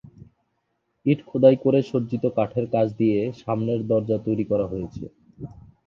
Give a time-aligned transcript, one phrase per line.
[1.05, 5.03] ইট খোদাই করো সজ্জিত কাঠের কাজ দিয়ে সামনের দরজা তৈরি করা হয়েছে।